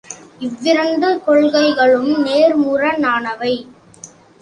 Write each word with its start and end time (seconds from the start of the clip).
இவ்விரண்டு 0.39 1.21
கொள்கைகளும் 1.25 2.11
நேர்முரணானவை. 2.25 3.53